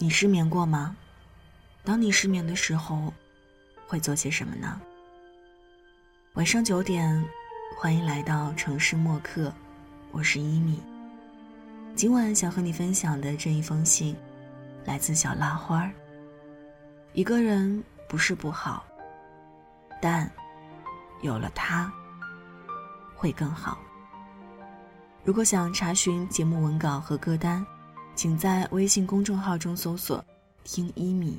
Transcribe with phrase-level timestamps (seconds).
[0.00, 0.96] 你失眠过吗？
[1.82, 3.12] 当你失眠的时候，
[3.88, 4.80] 会做些什么呢？
[6.34, 7.24] 晚上九点，
[7.76, 9.52] 欢迎来到城市默客，
[10.12, 10.80] 我是一米。
[11.96, 14.14] 今晚想和你分享的这一封信，
[14.84, 15.90] 来自小拉花儿。
[17.12, 18.86] 一个人不是不好，
[20.00, 20.30] 但
[21.22, 21.92] 有了他，
[23.16, 23.76] 会更好。
[25.24, 27.66] 如果想查询节目文稿和歌单。
[28.18, 30.24] 请在微信公众号中搜索
[30.64, 31.38] “听一米”。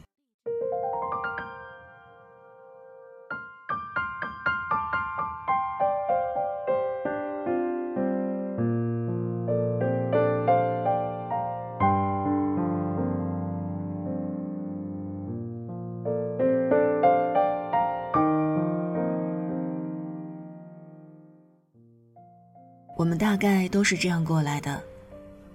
[22.96, 24.82] 我们大概都是这样过来的，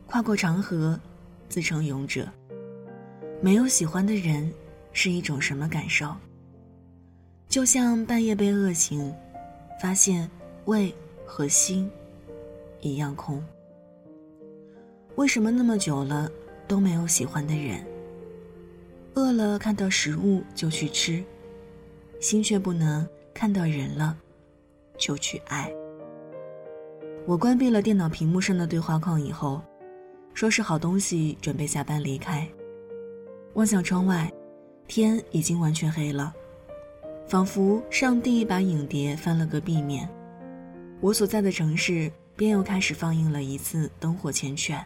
[0.06, 1.00] 跨过长河。
[1.54, 2.28] 自称勇者，
[3.40, 4.52] 没有喜欢的人，
[4.92, 6.12] 是一种什么感受？
[7.48, 9.14] 就像半夜被饿醒，
[9.80, 10.28] 发现
[10.64, 10.92] 胃
[11.24, 11.88] 和心
[12.80, 13.40] 一样空。
[15.14, 16.28] 为什么那么久了
[16.66, 17.86] 都没有喜欢的人？
[19.14, 21.22] 饿了看到食物就去吃，
[22.18, 24.18] 心却不能看到人了
[24.98, 25.72] 就去爱。
[27.28, 29.62] 我关闭了电脑屏幕上的对话框以后。
[30.34, 32.46] 收拾好东西，准备下班离开。
[33.52, 34.30] 望向窗外，
[34.88, 36.34] 天已经完全黑了，
[37.28, 40.08] 仿佛上帝把影碟翻了个壁面。
[41.00, 44.82] 我所在的城市便又开始放映了一次灯火缱绻。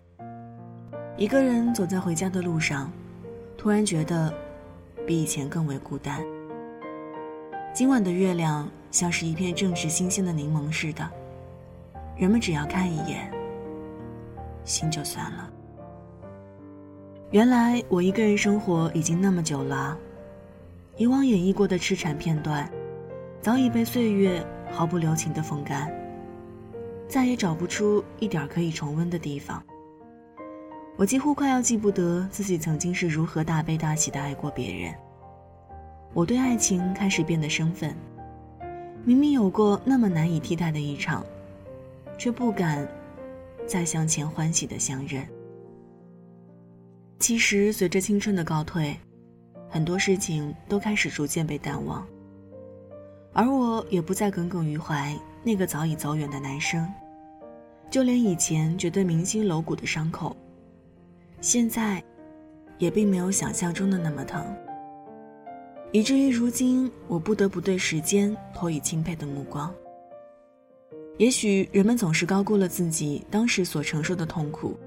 [1.16, 2.92] 一个人走在回家的路上，
[3.56, 4.32] 突然觉得
[5.06, 6.22] 比以前更为孤单。
[7.72, 11.10] 今晚的月亮像是一片正值新鲜的柠檬似的，
[12.18, 13.32] 人们只要看一眼。
[14.68, 15.50] 心就散了。
[17.30, 19.98] 原来我一个人生活已经那么久了，
[20.96, 22.70] 以往演绎过的痴缠片段，
[23.40, 25.90] 早已被岁月毫不留情的风干，
[27.08, 29.62] 再也找不出一点可以重温的地方。
[30.96, 34.94] 我几乎快要记不得自己曾经是如何大悲大喜的爱过别人。
[36.14, 37.94] 我对爱情开始变得生分，
[39.04, 41.24] 明明有过那么难以替代的一场，
[42.16, 42.88] 却不敢。
[43.68, 45.24] 再向前欢喜的相认。
[47.18, 48.96] 其实，随着青春的告退，
[49.68, 52.06] 很多事情都开始逐渐被淡忘，
[53.32, 55.14] 而我也不再耿耿于怀
[55.44, 56.90] 那个早已走远的男生，
[57.90, 60.34] 就连以前觉得铭心楼骨的伤口，
[61.40, 62.02] 现在，
[62.78, 64.42] 也并没有想象中的那么疼。
[65.90, 69.74] 以至于如今，我不得不对时间投以钦佩的目光。
[71.18, 74.78] 也许人们总是高估了自己当时所承受的痛苦，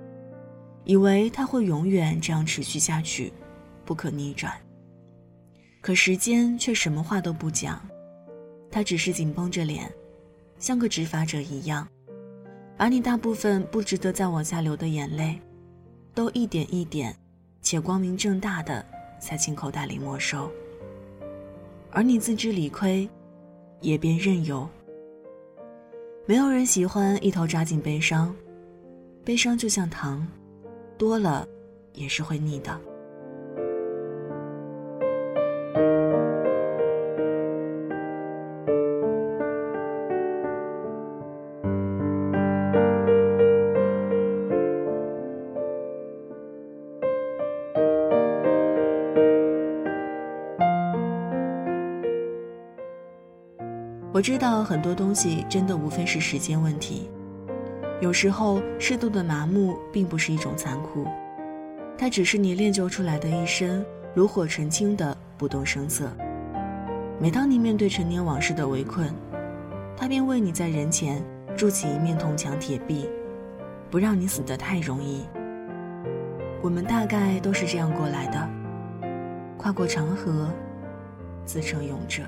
[0.86, 3.32] 以为它会永远这样持续下去，
[3.86, 4.54] 不可逆转。
[5.82, 7.86] 可时间却什么话都不讲，
[8.70, 9.92] 他只是紧绷着脸，
[10.58, 11.86] 像个执法者一样，
[12.78, 15.38] 把你大部分不值得再往下流的眼泪，
[16.14, 17.14] 都一点一点，
[17.62, 18.86] 且光明正大的
[19.20, 20.50] 塞进口袋里没收。
[21.92, 23.10] 而你自知理亏，
[23.82, 24.70] 也便任由。
[26.26, 28.34] 没有人喜欢一头扎进悲伤，
[29.26, 30.26] 悲伤就像糖，
[30.98, 31.48] 多了
[31.94, 32.80] 也是会腻的。
[54.14, 57.10] 我知道很多东西真的无非是时间问题，
[58.02, 61.08] 有时候适度的麻木并不是一种残酷，
[61.98, 63.86] 它只是你练就出来的一身
[64.16, 66.12] 炉火纯青的不动声色。
[67.22, 69.10] 每当你面对陈年往事的围困，
[69.96, 71.24] 他便为你在人前
[71.56, 73.08] 筑起一面铜墙铁壁，
[73.90, 75.22] 不让你死得太容易。
[76.62, 78.50] 我们大概都是这样过来的，
[79.58, 80.50] 跨过长河，
[81.46, 82.24] 自称勇者。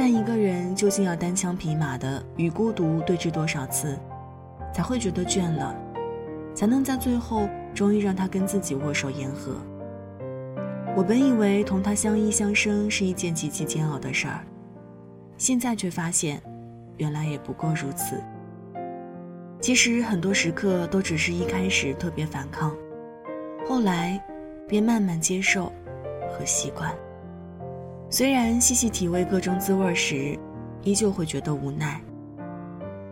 [0.00, 3.98] 但一个人究竟要单枪匹马的与孤独对峙多少次，
[4.72, 5.74] 才会觉得倦了，
[6.54, 9.56] 才能在最后终于让他跟自己握手言和？
[10.96, 14.44] 我本以为同他相依相生是一件极其煎熬的事儿，
[15.36, 16.40] 现在却发现，
[16.98, 18.22] 原来也不过如此。
[19.60, 22.72] 其实很多时刻都只是一开始特别反抗，
[23.68, 24.24] 后来，
[24.68, 25.72] 便慢慢接受
[26.30, 26.94] 和习惯。
[28.10, 30.38] 虽然细细体味各种滋味时，
[30.82, 32.00] 依旧会觉得无奈。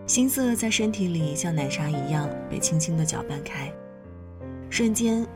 [0.06, 3.70] 心色在身体里像奶茶一样被轻轻的搅拌开，
[4.70, 5.26] 瞬间，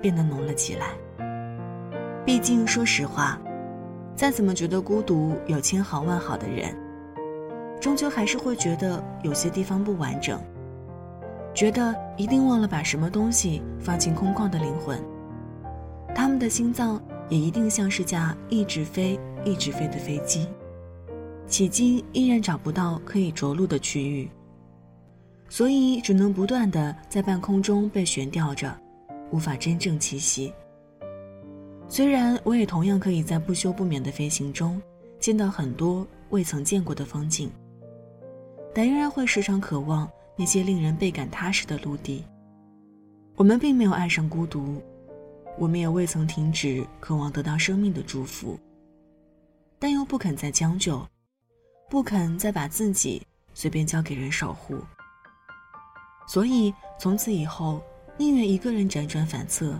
[0.00, 0.94] 变得浓了起来。
[2.24, 3.38] 毕竟，说实话，
[4.16, 6.74] 再怎么觉得孤独，有千好万好的人，
[7.78, 10.40] 终究还是会觉得有些地方不完整，
[11.52, 14.98] 觉得一定忘了把什么东西放进空旷的灵魂。
[16.14, 16.98] 他们的心脏
[17.30, 20.46] 也一定像是架一直飞、一直飞的飞机，
[21.48, 24.28] 迄今依然找不到可以着陆的区域，
[25.48, 28.76] 所以只能不断的在半空中被悬吊着，
[29.30, 30.52] 无法真正栖息。
[31.88, 34.80] 虽然我也同样可以在不休不眠的飞行中
[35.18, 37.48] 见到很多未曾见过的风景，
[38.74, 42.24] 但仍然会时常渴望那些令人倍感踏实的陆地。
[43.36, 44.82] 我们并没有爱上孤独。
[45.60, 48.58] 我们也未曾停止渴望得到生命的祝福，
[49.78, 51.06] 但又不肯再将就，
[51.90, 53.20] 不肯再把自己
[53.52, 54.78] 随便交给人守护。
[56.26, 57.82] 所以从此以后，
[58.16, 59.78] 宁愿一个人辗转反侧，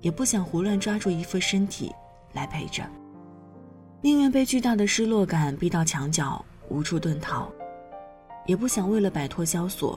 [0.00, 1.94] 也不想胡乱抓住一副身体
[2.32, 2.82] 来陪着；
[4.00, 7.48] 宁愿被巨大的失落感逼到墙角无处遁逃，
[8.46, 9.96] 也不想为了摆脱萧索，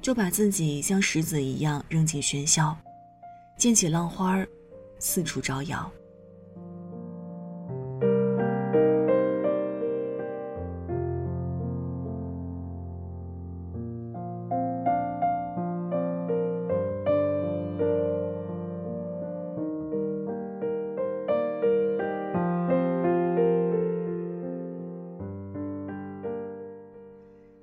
[0.00, 2.76] 就把自己像石子一样扔进喧嚣。
[3.64, 4.46] 溅起浪花，
[4.98, 5.90] 四处招摇。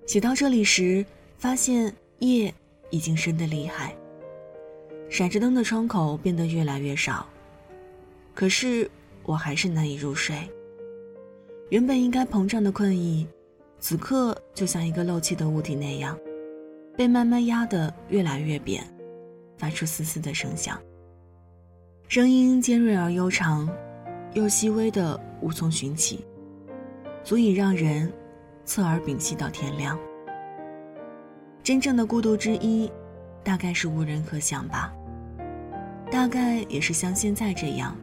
[0.07, 1.05] 写到这里时，
[1.37, 2.51] 发现夜
[2.89, 3.95] 已经深得厉害。
[5.11, 7.27] 闪着灯的窗口变得越来越少，
[8.33, 8.89] 可是
[9.23, 10.37] 我还是难以入睡。
[11.67, 13.27] 原本应该膨胀的困意，
[13.77, 16.17] 此刻就像一个漏气的物体那样，
[16.95, 18.81] 被慢慢压得越来越扁，
[19.57, 20.81] 发出嘶嘶的声响。
[22.07, 23.69] 声音尖锐而悠长，
[24.31, 26.25] 又细微的无从寻起，
[27.21, 28.09] 足以让人
[28.63, 29.99] 侧耳屏息到天亮。
[31.61, 32.89] 真正的孤独之一，
[33.43, 34.93] 大概是无人可想吧。
[36.11, 37.95] 大概也是像现在这样，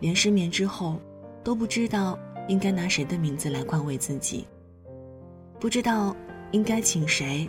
[0.00, 0.98] 连失眠之后
[1.44, 4.46] 都不知道应该拿谁的名字来宽慰自己，
[5.60, 6.16] 不知道
[6.52, 7.46] 应该请谁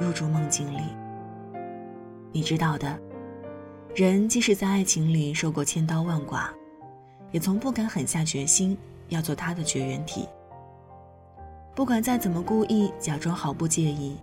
[0.00, 0.80] 入住梦境里。
[2.32, 2.98] 你知道的，
[3.94, 6.50] 人即使在爱情里受过千刀万剐，
[7.30, 8.76] 也从不敢狠下决心
[9.10, 10.26] 要做他的绝缘体。
[11.74, 14.16] 不管再怎么故意假装毫不介意，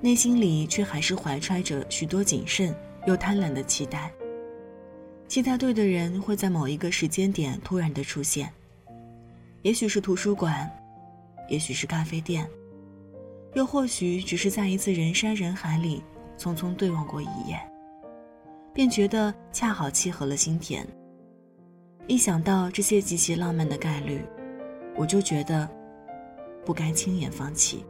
[0.00, 2.72] 内心里却还是怀揣着许多谨慎。
[3.08, 4.12] 又贪婪的期待，
[5.28, 8.52] 期待对的人会在某一个时间点突然的出现，
[9.62, 10.70] 也许是图书馆，
[11.48, 12.46] 也许是咖啡店，
[13.54, 16.02] 又或许只是在一次人山人海里
[16.36, 17.58] 匆匆对望过一眼，
[18.74, 20.86] 便觉得恰好契合了心田。
[22.08, 24.20] 一想到这些极其浪漫的概率，
[24.96, 25.66] 我就觉得
[26.62, 27.82] 不该轻言放弃。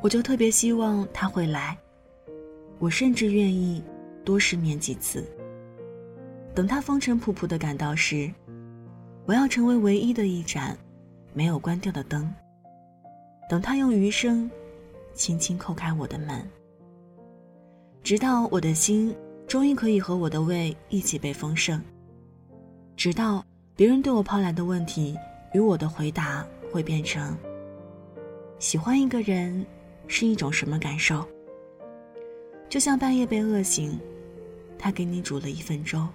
[0.00, 1.76] 我就特别希望他会来。
[2.78, 3.82] 我甚至愿意
[4.24, 5.24] 多失眠几次。
[6.54, 8.30] 等他风尘仆仆的赶到时，
[9.24, 10.76] 我要成为唯一的一盏
[11.32, 12.32] 没有关掉的灯。
[13.48, 14.50] 等他用余生
[15.14, 16.46] 轻轻叩开我的门，
[18.02, 19.14] 直到我的心
[19.46, 21.80] 终于可以和我的胃一起被丰盛。
[22.96, 23.44] 直到
[23.74, 25.18] 别人对我抛来的问题
[25.54, 27.36] 与我的回答会变成：
[28.58, 29.64] 喜欢一个人
[30.06, 31.26] 是一种什么感受？
[32.72, 34.00] 就像半夜被饿醒，
[34.78, 36.08] 他给你煮了一份粥。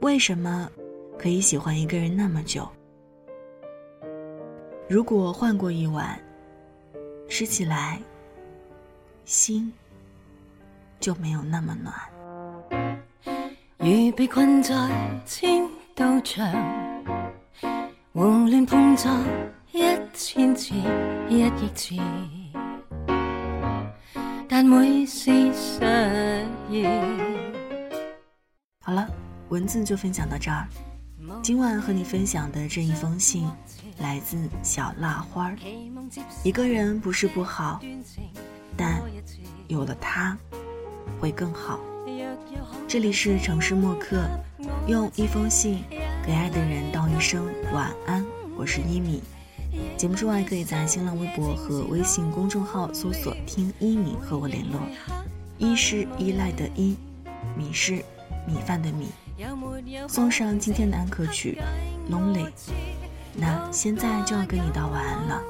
[0.00, 0.70] 为什么
[1.18, 2.68] 可以喜欢一个人那么久？
[4.86, 6.20] 如果换过一碗，
[7.26, 7.98] 吃起来
[9.24, 9.72] 心
[11.00, 11.94] 就没有那么暖。
[13.78, 14.74] 如被困在
[15.24, 16.52] 千道墙，
[18.12, 19.24] 胡乱碰撞
[19.72, 19.80] 一
[20.12, 20.74] 千次，
[21.30, 21.94] 一亿次。
[24.48, 25.52] 但每是
[28.80, 29.08] 好了，
[29.48, 30.68] 文字就分享到这儿。
[31.42, 33.48] 今晚和你分享的这一封信，
[33.98, 35.56] 来自小蜡花儿。
[36.44, 37.80] 一个人不是不好，
[38.76, 39.02] 但
[39.66, 40.36] 有了他，
[41.20, 41.80] 会更好。
[42.86, 44.28] 这里是城市默客，
[44.86, 45.82] 用一封信
[46.24, 48.24] 给爱的人道一声晚安。
[48.56, 49.22] 我是一米。
[49.96, 54.80] 节目之外，可以在新浪微博和微信公众号搜索“听一米”和我联络。
[55.58, 56.96] 一是依赖的依，
[57.56, 58.04] 米是
[58.46, 59.08] 米饭的米。
[60.08, 61.58] 送上今天的安可曲
[62.12, 62.44] 《Lonely》。
[63.34, 65.42] 那现在就要跟你道晚安了，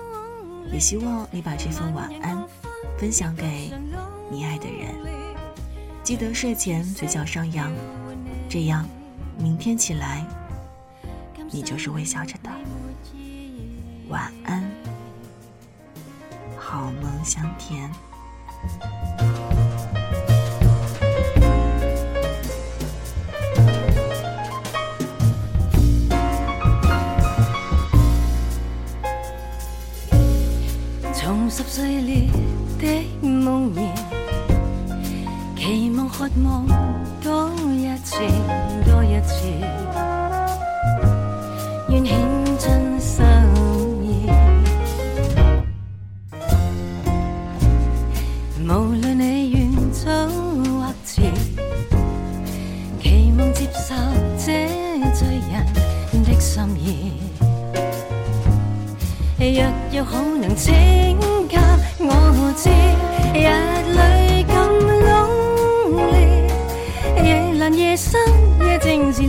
[0.73, 2.45] 也希望你把这份晚安
[2.99, 3.71] 分享给
[4.31, 4.95] 你爱的人。
[6.03, 7.73] 记得睡前嘴角上扬，
[8.49, 8.85] 这样
[9.39, 10.25] 明天起来
[11.51, 12.51] 你就是微笑着的。
[14.09, 14.63] 晚安，
[16.57, 17.91] 好梦香甜。
[31.13, 32.29] 重拾碎裂
[32.79, 33.91] 的梦魇，
[35.57, 36.65] 期望渴望
[37.21, 38.19] 多一次，
[38.85, 39.43] 多一次，
[56.47, 57.13] 心意。
[59.39, 60.73] 若有可能，请
[61.49, 61.59] 给
[61.99, 62.71] 我知，
[63.35, 63.37] 日
[63.97, 63.99] 里
[64.47, 64.55] 咁
[65.91, 66.15] 努力
[67.27, 68.09] 夜阑夜深
[68.61, 69.23] 夜静时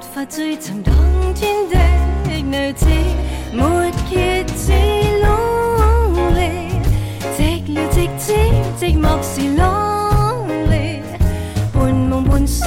[0.00, 0.94] 法追寻当
[1.34, 1.76] 天的
[2.42, 2.86] 女子，
[3.52, 4.72] 没结子
[5.22, 6.80] lonely，
[7.36, 8.32] 寂寥寂知
[8.78, 11.00] 寂寞是 lonely，
[11.72, 12.66] 半梦半醒